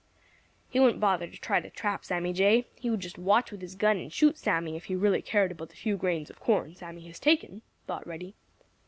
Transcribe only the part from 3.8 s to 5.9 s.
and shoot Sammy if he really cared about the